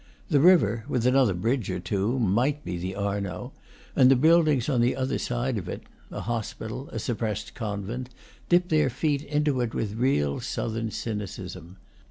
The 0.29 0.39
river, 0.39 0.83
with 0.87 1.05
another 1.05 1.35
bridge 1.35 1.69
or 1.69 1.79
two, 1.79 2.17
might 2.17 2.65
be 2.65 2.75
the 2.79 2.95
Arno, 2.95 3.53
and 3.95 4.09
the 4.09 4.15
buildings 4.15 4.67
on 4.67 4.81
the 4.81 4.95
other 4.95 5.19
side 5.19 5.59
of 5.59 5.69
it 5.69 5.83
a 6.09 6.21
hospital, 6.21 6.89
a 6.89 6.97
suppressed 6.97 7.53
convent 7.53 8.09
dip 8.49 8.69
their 8.69 8.89
feet 8.89 9.21
into 9.21 9.61
it 9.61 9.75
with 9.75 9.93
real 9.93 10.39
southern 10.39 10.89
cynicism. 10.89 11.77